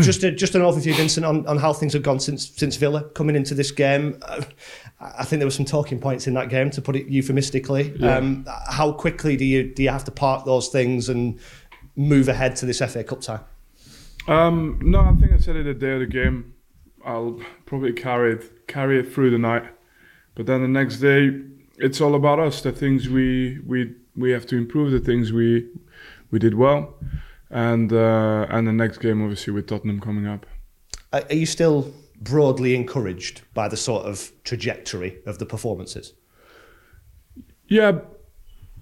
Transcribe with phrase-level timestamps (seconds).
[0.00, 3.04] just a, just an overview, Vincent, on, on how things have gone since since Villa
[3.10, 4.18] coming into this game.
[4.22, 4.42] Uh,
[5.00, 7.94] I think there were some talking points in that game, to put it euphemistically.
[7.98, 8.16] Yeah.
[8.16, 11.38] Um, how quickly do you do you have to park those things and
[11.96, 13.40] move ahead to this FA Cup tie?
[14.26, 16.54] Um, no, I think I said it the day of the game.
[17.04, 19.64] I'll probably carry it carry it through the night,
[20.34, 21.38] but then the next day,
[21.76, 22.62] it's all about us.
[22.62, 24.92] The things we we we have to improve.
[24.92, 25.68] The things we
[26.30, 26.94] we did well,
[27.54, 30.44] and uh, and the next game, obviously, with Tottenham coming up.
[31.12, 36.12] Are you still broadly encouraged by the sort of trajectory of the performances?
[37.68, 38.00] Yeah,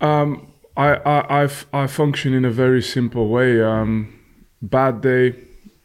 [0.00, 3.62] um, I, I, I, I function in a very simple way.
[3.62, 4.18] Um,
[4.62, 5.36] bad day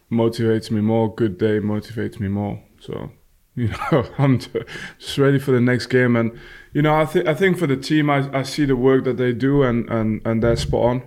[0.09, 1.13] motivates me more.
[1.13, 2.63] Good day motivates me more.
[2.79, 3.11] So,
[3.55, 6.15] you know, I'm just ready for the next game.
[6.15, 6.39] And
[6.71, 9.17] you know, I think I think for the team, I, I see the work that
[9.17, 11.03] they do, and and and they're spot on.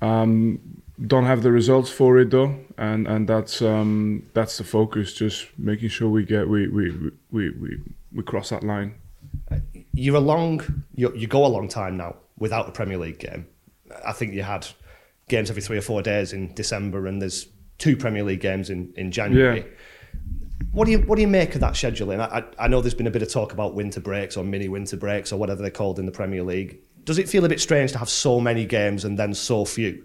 [0.00, 5.14] Um, don't have the results for it though, and and that's um, that's the focus.
[5.14, 6.90] Just making sure we get we we
[7.30, 7.78] we we,
[8.12, 8.94] we cross that line.
[9.94, 13.46] You're a long, you, you go a long time now without a Premier League game.
[14.06, 14.66] I think you had
[15.28, 18.92] games every three or four days in December, and there's two Premier League games in,
[18.96, 19.60] in January.
[19.60, 20.18] Yeah.
[20.72, 22.20] What do you what do you make of that scheduling?
[22.20, 24.68] I, I I know there's been a bit of talk about winter breaks or mini
[24.68, 26.78] winter breaks or whatever they're called in the Premier League.
[27.04, 30.04] Does it feel a bit strange to have so many games and then so few?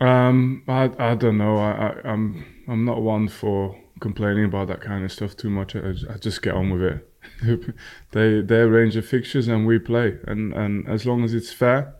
[0.00, 1.58] Um, I I don't know.
[1.58, 5.76] I, I I'm I'm not one for complaining about that kind of stuff too much.
[5.76, 7.74] I, I just get on with it.
[8.12, 11.94] they they arrange the fixtures and we play, and and as long as it's fair,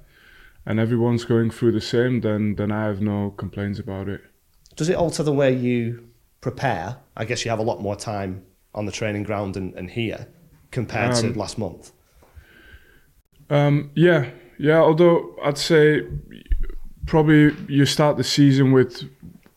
[0.66, 4.20] and everyone's going through the same, then then I have no complaints about it.
[4.76, 6.08] Does it alter the way you
[6.41, 6.96] prepare?
[7.16, 10.26] I guess you have a lot more time on the training ground and, and here
[10.72, 11.92] compared Um, to last month.
[13.50, 14.78] Um, yeah, yeah.
[14.78, 16.02] Although I'd say
[17.06, 19.05] probably you start the season with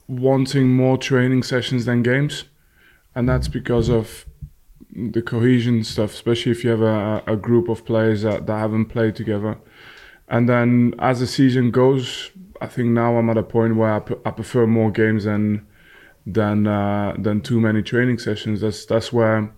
[0.08, 2.46] wanting more training sessions than games,
[3.16, 4.26] and that's because of
[4.92, 6.14] the cohesion stuff.
[6.14, 9.58] Especially if you have a, a group of players that, that haven't played together,
[10.28, 12.32] and then as the season goes,
[12.62, 15.66] I think now I'm at a point where I, prefer more games than
[16.26, 18.62] than uh, than too many training sessions.
[18.62, 19.54] That's that's where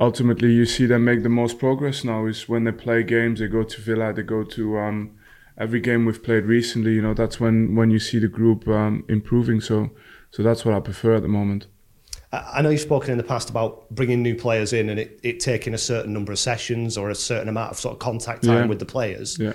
[0.00, 3.46] ultimately you see them make the most progress now is when they play games they
[3.46, 5.16] go to villa they go to um,
[5.58, 9.04] every game we've played recently you know that's when when you see the group um,
[9.08, 9.90] improving so
[10.30, 11.66] so that's what i prefer at the moment
[12.34, 15.38] I know you've spoken in the past about bringing new players in and it, it
[15.38, 18.54] taking a certain number of sessions or a certain amount of sort of contact time
[18.62, 18.66] Yeah.
[18.68, 19.38] with the players.
[19.38, 19.52] yeah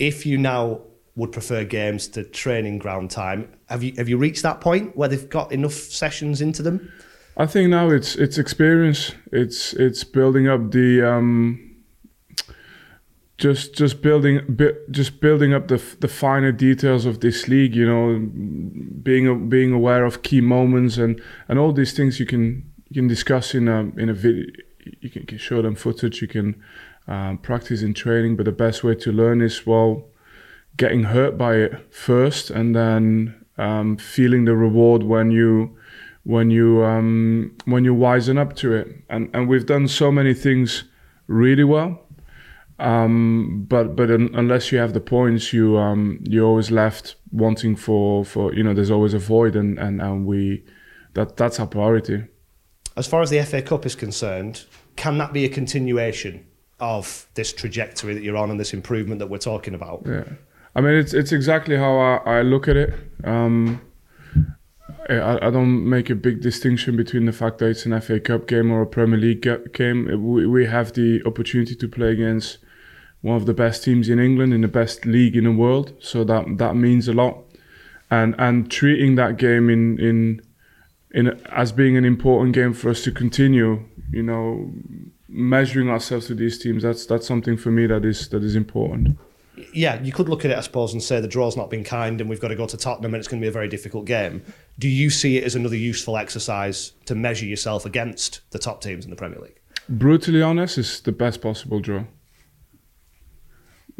[0.00, 0.80] If you now
[1.14, 5.08] would prefer games to training ground time, have you have you reached that point where
[5.08, 6.90] they've got enough sessions into them?
[7.36, 11.67] i think now it's it's experience it's it's building up the um
[13.38, 17.74] just just building bu- just building up the f- the finer details of this league
[17.74, 18.18] you know
[19.02, 22.94] being a, being aware of key moments and and all these things you can you
[23.00, 24.44] can discuss in a in a video
[25.00, 26.60] you can, can show them footage you can
[27.06, 30.08] um, practice in training but the best way to learn is well
[30.76, 35.76] getting hurt by it first and then um, feeling the reward when you
[36.24, 38.88] when you um, when you wisen up to it.
[39.10, 40.84] And and we've done so many things
[41.26, 42.07] really well
[42.78, 47.74] um, but but un, unless you have the points, you um, you're always left wanting
[47.74, 50.64] for for you know there's always a void, and and, and we
[51.14, 52.24] that that's our priority.
[52.96, 54.64] As far as the FA Cup is concerned,
[54.96, 56.46] can that be a continuation
[56.80, 60.04] of this trajectory that you're on and this improvement that we're talking about?
[60.06, 60.24] Yeah,
[60.76, 62.94] I mean it's it's exactly how I, I look at it.
[63.24, 63.80] Um,
[65.08, 68.46] I, I don't make a big distinction between the fact that it's an FA Cup
[68.46, 70.06] game or a Premier League game.
[70.22, 72.58] We, we have the opportunity to play against
[73.22, 76.24] one of the best teams in England in the best league in the world, so
[76.24, 77.44] that that means a lot.
[78.10, 80.40] And and treating that game in in
[81.12, 84.70] in as being an important game for us to continue, you know,
[85.28, 86.82] measuring ourselves to these teams.
[86.82, 89.18] That's that's something for me that is that is important.
[89.74, 92.20] yeah, you could look at it, I suppose, and say the draw's not been kind
[92.20, 94.06] and we've got to go to Tottenham and it's going to be a very difficult
[94.06, 94.42] game.
[94.78, 99.04] Do you see it as another useful exercise to measure yourself against the top teams
[99.04, 99.58] in the Premier League?
[99.88, 102.04] brutally honest, is the best possible draw.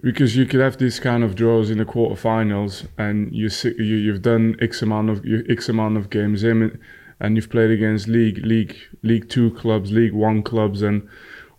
[0.03, 4.23] Because you could have these kind of draws in the quarterfinals, and you you you've
[4.23, 6.79] done x amount of x amount of games in,
[7.19, 11.09] and you've played against league league league two clubs, league one clubs, and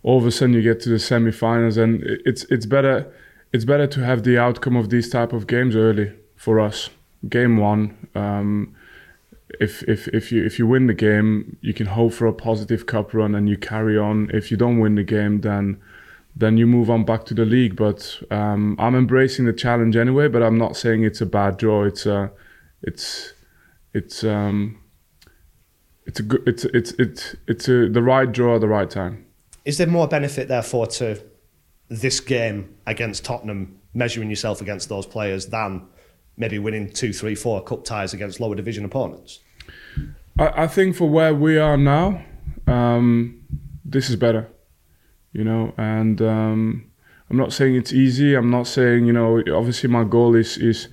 [0.02, 3.12] all of a sudden you get to the semi-finals, and it's it's better
[3.52, 6.88] it's better to have the outcome of these type of games early for us.
[7.28, 8.08] Game one.
[8.14, 8.74] Um,
[9.58, 12.86] if if if you if you win the game, you can hope for a positive
[12.86, 14.30] cup run and you carry on.
[14.32, 15.80] If you don't win the game, then
[16.36, 17.76] then you move on back to the league.
[17.76, 20.28] But um, I'm embracing the challenge anyway.
[20.28, 21.84] But I'm not saying it's a bad draw.
[21.84, 22.30] It's a
[22.82, 23.34] it's
[23.92, 24.80] it's um,
[26.06, 29.26] it's a good it's it's it's it's a, the right draw at the right time.
[29.64, 31.22] Is there more benefit, therefore, to
[31.88, 35.86] this game against Tottenham, measuring yourself against those players, than
[36.36, 39.40] maybe winning two, three, four cup ties against lower division opponents?
[40.38, 42.24] I, I think for where we are now,
[42.66, 43.44] um,
[43.84, 44.48] this is better,
[45.32, 45.74] you know.
[45.76, 46.90] And um,
[47.30, 48.34] I'm not saying it's easy.
[48.34, 49.42] I'm not saying you know.
[49.52, 50.88] Obviously, my goal is is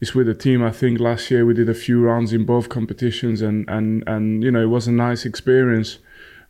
[0.00, 0.62] is with the team.
[0.62, 4.42] I think last year we did a few rounds in both competitions, and and and
[4.42, 5.98] you know it was a nice experience.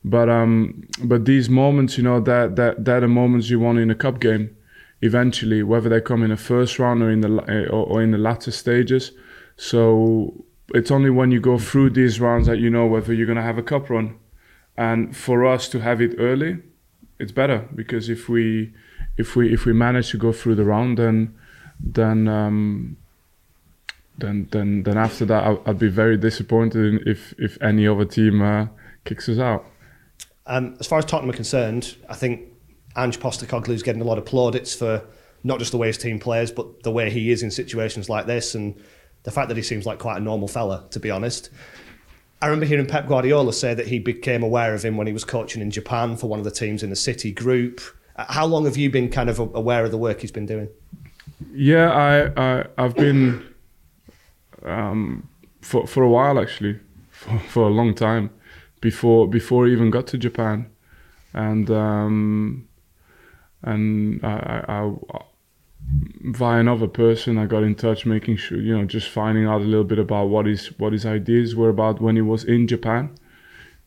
[0.04, 3.90] But um, but these moments, you know, that that that are moments you want in
[3.90, 4.56] a cup game.
[5.02, 7.28] Eventually, whether they come in the first round or in the
[7.70, 9.12] or, or in the latter stages.
[9.58, 13.36] So it's only when you go through these rounds that you know whether you're going
[13.36, 14.16] to have a cup run.
[14.76, 16.58] And for us to have it early,
[17.18, 18.72] it's better because if we
[19.16, 21.34] if we if we manage to go through the round, then
[21.80, 22.96] then um,
[24.18, 28.42] then then then after that, I'll, I'd be very disappointed if if any other team
[28.42, 28.66] uh,
[29.04, 29.64] kicks us out.
[30.46, 32.42] Um, as far as Tottenham are concerned, I think
[32.96, 35.04] Ange Postecoglou is getting a lot of plaudits for
[35.42, 38.26] not just the way his team plays, but the way he is in situations like
[38.26, 38.80] this, and
[39.24, 41.50] the fact that he seems like quite a normal fella, to be honest.
[42.42, 45.24] I remember hearing Pep Guardiola say that he became aware of him when he was
[45.24, 47.80] coaching in Japan for one of the teams in the City group.
[48.16, 50.68] Uh, how long have you been kind of aware of the work he's been doing?
[51.52, 53.46] Yeah, I, I I've been
[54.64, 55.28] um,
[55.60, 56.78] for for a while actually,
[57.10, 58.30] for, for a long time
[58.80, 60.70] before before I even got to Japan,
[61.32, 62.68] and um,
[63.62, 64.82] and I, I,
[65.14, 65.22] I,
[65.82, 69.64] via another person I got in touch, making sure you know just finding out a
[69.64, 73.16] little bit about what his what his ideas were about when he was in Japan.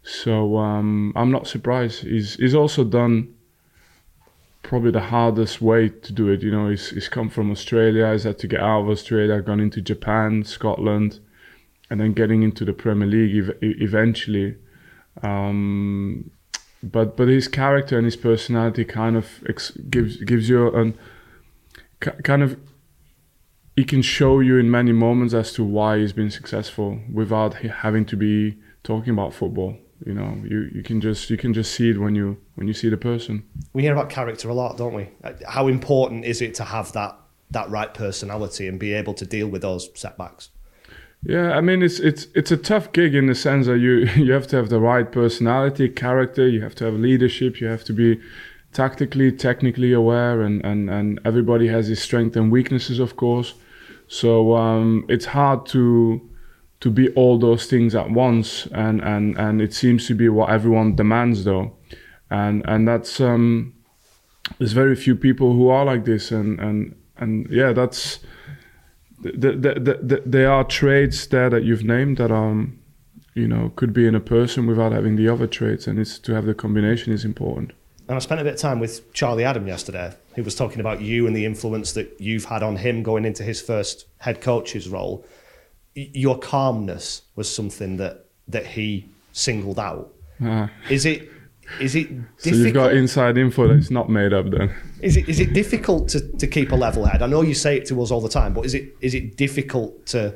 [0.04, 2.04] So um, I'm not surprised.
[2.04, 3.36] He's he's also done
[4.64, 6.42] probably the hardest way to do it.
[6.44, 9.60] You know, he's, he's come from Australia, he's had to get out of Australia, gone
[9.60, 11.20] into Japan, Scotland,
[11.90, 14.56] and then getting into the Premier League ev- eventually.
[15.24, 16.32] Um,
[16.82, 20.98] but but his character and his personality kind of ex- gives gives you an
[22.00, 22.57] kind of
[23.75, 28.06] he can show you in many moments as to why he's been successful without having
[28.06, 30.42] to be talking about football you know?
[30.46, 32.98] You, you can just you can just see it when you when you see the
[32.98, 33.44] person.
[33.74, 35.10] We hear about character a lot don't we?
[35.24, 37.18] Uh, how important is it to have that
[37.51, 40.50] that right personality and be able to deal with those setbacks?
[41.24, 44.31] Yeah i mean it's it's it's a tough gig in the sense that you you
[44.31, 47.94] have to have the right personality character you have to have leadership you have to
[47.94, 48.22] be
[48.74, 53.54] tactically technically aware and and and everybody has his strengths and weaknesses of course.
[54.07, 56.21] So um, it's hard to
[56.80, 60.50] to be all those things at once and and and it seems to be what
[60.50, 61.75] everyone demands though.
[62.30, 63.74] And and that's um
[64.57, 68.19] there's very few people who are like this and and and yeah that's
[69.21, 72.80] the, the, the, the, there are traits there that you've named that um
[73.36, 76.33] you know could be in a person without having the other traits and it's to
[76.33, 77.74] have the combination is important
[78.10, 81.00] and I spent a bit of time with Charlie Adam yesterday, who was talking about
[81.00, 84.90] you and the influence that you've had on him going into his first head coach's
[84.90, 85.26] role
[85.96, 90.14] your calmness was something that that he singled out.
[90.44, 91.30] Uh, is it
[91.80, 92.42] is it difficult?
[92.44, 94.74] So you've got inside info that's not made up then.
[95.02, 97.22] Is it is it difficult to, to keep a level head?
[97.22, 99.38] I know you say it to us all the time, but is it is it
[99.38, 100.36] difficult to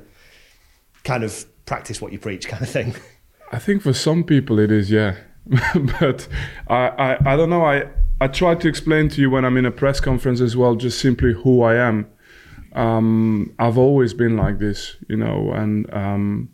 [1.04, 2.96] kind of practice what you preach kind of thing?
[3.52, 5.16] I think for some people it is, yeah.
[6.00, 6.28] but
[6.68, 7.66] I, I I don't know.
[7.66, 7.88] I
[8.22, 11.00] I try to explain to you when I'm in a press conference as well, just
[11.00, 12.08] simply who I am
[12.76, 16.50] um, I've always been like this, you know, and um,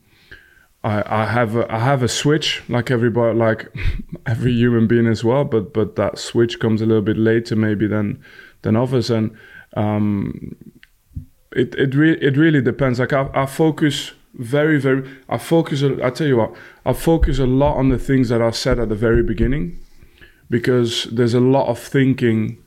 [0.83, 3.67] I, I, have a, I have a switch like everybody, like
[4.25, 5.45] every human being as well.
[5.45, 8.21] But but that switch comes a little bit later maybe than
[8.61, 9.35] than others, and
[9.75, 10.55] um,
[11.53, 12.99] it it really it really depends.
[12.99, 15.83] Like I, I focus very very I focus.
[15.83, 16.55] I tell you what,
[16.85, 19.77] I focus a lot on the things that are said at the very beginning,
[20.49, 22.57] because there's a lot of thinking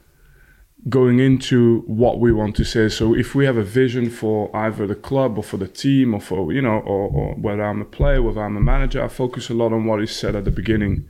[0.89, 2.89] going into what we want to say.
[2.89, 6.21] So if we have a vision for either the club or for the team or
[6.21, 9.49] for, you know, or, or whether I'm a player, whether I'm a manager, I focus
[9.49, 11.09] a lot on what is said at the beginning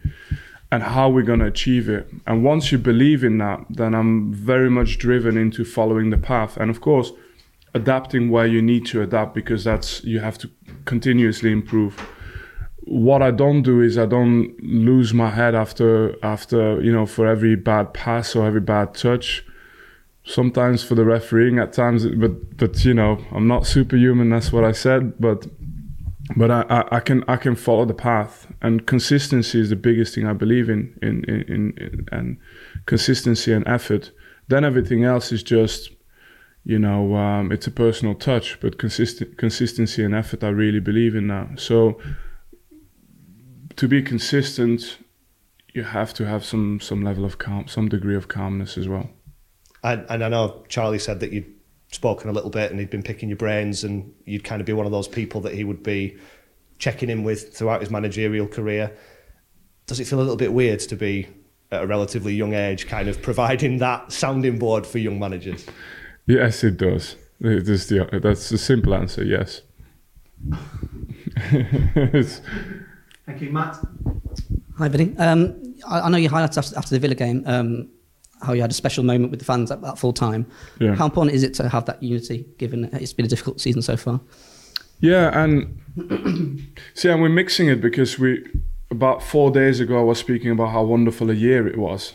[0.70, 2.06] and how we're going to achieve it.
[2.26, 6.58] And once you believe in that, then I'm very much driven into following the path.
[6.58, 7.12] And of course,
[7.74, 10.50] adapting where you need to adapt because that's, you have to
[10.84, 11.98] continuously improve.
[12.84, 17.26] What I don't do is I don't lose my head after, after, you know, for
[17.26, 19.44] every bad pass or every bad touch.
[20.24, 24.62] Sometimes for the refereeing at times but but you know i'm not superhuman that's what
[24.62, 25.48] i said but
[26.36, 28.46] but I, I, I can I can follow the path.
[28.60, 32.38] And consistency is the biggest thing I believe in in, in, in and
[32.86, 34.12] consistency and effort.
[34.48, 35.90] Then everything else is just
[36.64, 41.14] you know, um, it's a personal touch, but consistent consistency and effort, I really believe
[41.14, 41.50] in now.
[41.56, 41.98] So
[43.76, 44.98] to be consistent,
[45.74, 49.10] you have to have some some level of calm, some degree of calmness as well.
[49.82, 51.52] And, and I know Charlie said that you'd
[51.90, 54.72] spoken a little bit and he'd been picking your brains, and you'd kind of be
[54.72, 56.16] one of those people that he would be
[56.78, 58.96] checking in with throughout his managerial career.
[59.86, 61.26] Does it feel a little bit weird to be
[61.72, 65.66] at a relatively young age, kind of providing that sounding board for young managers?
[66.26, 67.16] Yes, it does.
[67.40, 69.24] It is the, that's the simple answer.
[69.24, 69.62] Yes.
[73.26, 73.78] Thank you, Matt.
[74.78, 75.16] Hi, Vinny.
[75.18, 77.88] Um, I, I know you highlighted after, after the Villa game um,
[78.42, 80.46] how you had a special moment with the fans at, at full time.
[80.80, 80.94] Yeah.
[80.94, 83.96] How important is it to have that unity, given it's been a difficult season so
[83.96, 84.20] far?
[85.00, 85.80] Yeah, and
[86.94, 88.44] see, and we're mixing it because we
[88.90, 92.14] about four days ago I was speaking about how wonderful a year it was.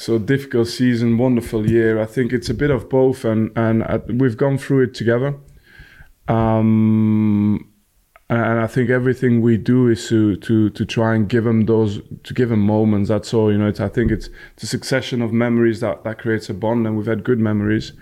[0.00, 2.00] So difficult season, wonderful year.
[2.00, 5.34] I think it's a bit of both, and and uh, we've gone through it together.
[6.26, 7.68] Um,
[8.30, 12.00] and I think everything we do is to to to try and give them those
[12.24, 13.10] to give them moments.
[13.10, 13.52] That's all.
[13.52, 16.54] You know, it's, I think it's, it's a succession of memories that that creates a
[16.54, 17.92] bond, and we've had good memories.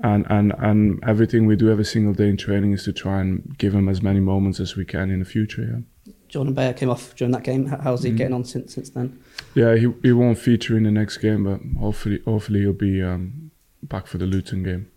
[0.00, 3.56] And, and and everything we do every single day in training is to try and
[3.56, 5.62] give them as many moments as we can in the future.
[5.62, 5.95] Yeah.
[6.36, 7.64] Jordan Beyer came off during that game.
[7.64, 9.18] How's he getting on since since then?
[9.54, 13.50] Yeah, he he won't feature in the next game, but hopefully hopefully he'll be um,
[13.82, 14.90] back for the Luton game.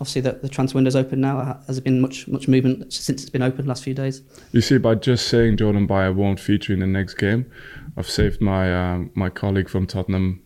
[0.00, 1.36] Obviously, the, the transfer window's open now.
[1.36, 4.22] Ha- Has there been much much movement since it's been open last few days?
[4.50, 7.48] You see, by just saying Jordan Beyer won't feature in the next game,
[7.96, 10.42] I've saved my um, my colleague from Tottenham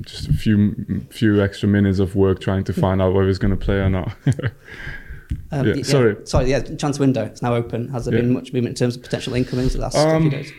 [0.00, 3.56] just a few few extra minutes of work trying to find out whether he's going
[3.56, 4.12] to play or not.
[5.50, 6.16] Um, Yeah, y- sorry.
[6.24, 6.50] sorry.
[6.50, 7.24] Yeah, chance window.
[7.24, 7.88] It's now open.
[7.88, 8.20] Has there Yeah.
[8.22, 10.52] been much movement in terms of potential incomings the last Um, few days?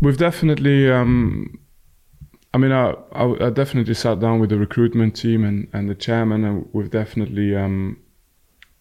[0.00, 0.90] We've definitely.
[0.90, 1.58] Um,
[2.52, 5.94] I mean, I, I, I definitely sat down with the recruitment team and, and the
[5.94, 7.96] chairman, and we've definitely um,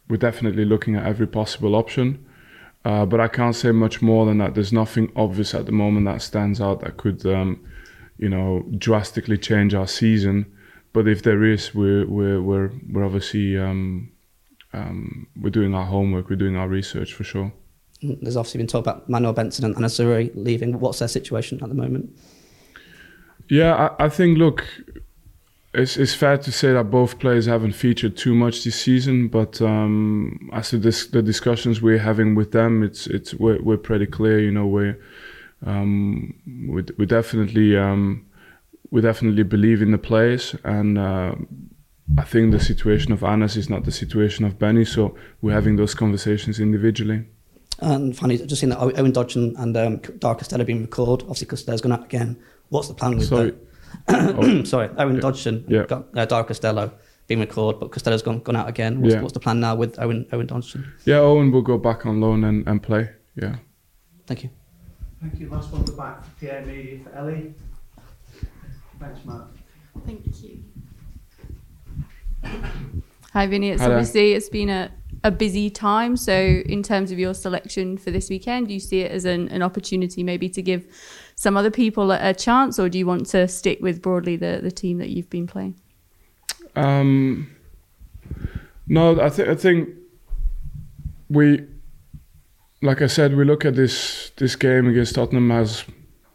[0.09, 2.25] we're definitely looking at every possible option.
[2.85, 4.55] Uh, but I can't say much more than that.
[4.55, 7.59] There's nothing obvious at the moment that stands out that could, um,
[8.17, 10.45] you know, drastically change our season.
[10.93, 14.09] But if there is, we're we're we're, we're obviously um,
[14.73, 17.51] um, we're doing our homework, we're doing our research for sure.
[18.03, 20.79] Mm, There's obviously been talk about Manuel Benson and, Azuri leaving.
[20.79, 22.17] What's their situation at the moment?
[23.49, 24.63] Yeah, I, I think look,
[25.73, 29.61] it's it's fair to say that both players haven't featured too much this season, but
[29.61, 34.05] um, as to this, the discussions we're having with them, it's it's we're, we're pretty
[34.05, 34.39] clear.
[34.39, 34.93] You know, we
[35.65, 36.33] um,
[36.69, 38.25] we we definitely um,
[38.91, 41.35] we definitely believe in the players, and uh,
[42.17, 45.75] I think the situation of Anass is not the situation of Benny, so we're having
[45.75, 47.25] those conversations individually.
[47.81, 51.21] And finally, just seeing that Owen Dodgson and um, Dar Costelloe being recalled.
[51.23, 52.37] Obviously, Costelloe's gone out again.
[52.69, 53.53] What's the plan with Sorry.
[54.07, 54.63] the...
[54.65, 55.79] Sorry, Owen Dodgson Yeah.
[55.79, 56.91] and got, uh, Dar Costelloe
[57.27, 59.01] being recalled, but Costelloe's gone, gone out again.
[59.01, 59.21] What's, Yeah.
[59.21, 60.91] what's the plan now with Owen, Owen Dodgson?
[61.05, 63.11] Yeah, Owen will go back on loan and, and play.
[63.35, 63.57] Yeah.
[64.27, 64.49] Thank you.
[65.21, 65.49] Thank you.
[65.49, 67.53] Last one at the back for Pierre Meady for Ellie.
[68.99, 69.41] Thanks, Matt.
[70.05, 70.63] Thank you.
[72.43, 73.69] Hi, Vinny.
[73.69, 73.91] It's there.
[73.91, 74.91] obviously it's been a,
[75.23, 76.17] a busy time.
[76.17, 79.49] So, in terms of your selection for this weekend, do you see it as an,
[79.49, 80.85] an opportunity maybe to give
[81.35, 84.59] some other people a, a chance, or do you want to stick with broadly the,
[84.61, 85.79] the team that you've been playing?
[86.75, 87.55] Um,
[88.87, 89.89] no, I think I think
[91.29, 91.65] we,
[92.81, 95.85] like I said, we look at this this game against Tottenham as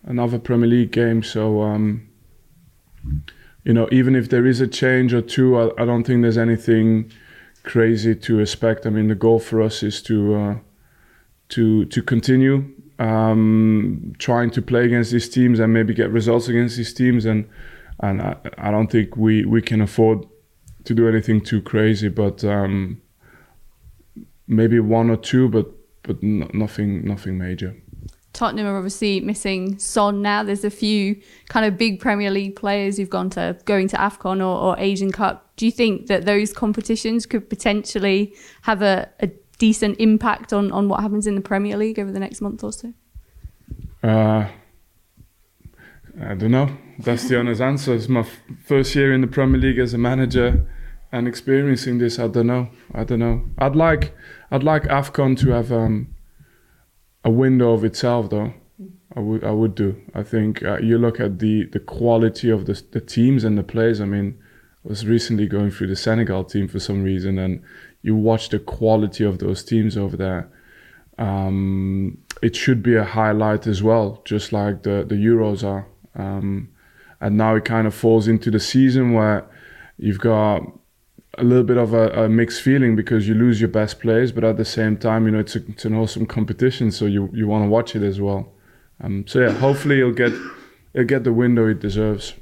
[0.04, 1.22] another Premier League game.
[1.22, 2.08] So, um,
[3.64, 6.38] you know, even if there is a change or two, I, I don't think there's
[6.38, 7.10] anything
[7.62, 8.86] crazy to expect.
[8.86, 10.58] I mean, the goal for us is to uh,
[11.50, 16.76] to to continue um, trying to play against these teams and maybe get results against
[16.76, 17.48] these teams and
[18.00, 20.26] and I, I don't think we, we can afford
[20.84, 23.00] to do anything too crazy, but um,
[24.46, 25.70] maybe one or two, but
[26.02, 27.74] but no, nothing nothing major.
[28.34, 30.42] Tottenham are obviously missing Son now.
[30.42, 34.40] There's a few kind of big Premier League players who've gone to going to AFCON
[34.40, 35.50] or, or Asian Cup.
[35.56, 40.88] Do you think that those competitions could potentially have a, a decent impact on, on
[40.88, 42.92] what happens in the Premier League over the next month or so?
[44.02, 44.48] Uh,
[46.20, 46.76] I don't know.
[46.98, 47.94] That's the honest answer.
[47.94, 50.66] It's my f- first year in the Premier League as a manager,
[51.10, 52.18] and experiencing this.
[52.18, 52.70] I don't know.
[52.92, 53.44] I don't know.
[53.58, 54.14] I'd like
[54.50, 56.13] I'd like Afcon to have um,
[57.24, 58.52] a window of itself, though.
[59.16, 60.00] I would I would do.
[60.14, 63.62] I think uh, you look at the the quality of the the teams and the
[63.62, 64.00] players.
[64.00, 64.36] I mean,
[64.84, 67.62] I was recently going through the Senegal team for some reason, and
[68.02, 70.50] you watch the quality of those teams over there.
[71.16, 75.86] Um, it should be a highlight as well, just like the the Euros are.
[76.16, 76.70] Um,
[77.20, 79.46] and now it kind of falls into the season where
[79.96, 80.60] you've got
[81.38, 84.44] a little bit of a, a mixed feeling because you lose your best players, but
[84.44, 87.46] at the same time, you know, it's, a, it's an awesome competition, so you, you
[87.46, 88.52] want to watch it as well.
[89.00, 90.32] Um, so yeah, hopefully he'll get
[90.92, 92.34] he'll get the window he deserves.